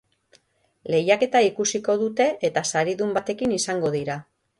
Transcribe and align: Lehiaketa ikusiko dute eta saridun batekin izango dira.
Lehiaketa 0.93 1.41
ikusiko 1.47 1.95
dute 2.03 2.27
eta 2.49 2.63
saridun 2.71 3.13
batekin 3.19 3.55
izango 3.59 3.93
dira. 3.99 4.17